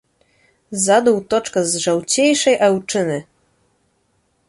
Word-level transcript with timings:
Ззаду 0.75 1.13
ўточка 1.19 1.59
з 1.73 1.83
жаўцейшай 1.85 2.55
аўчыны. 2.69 3.17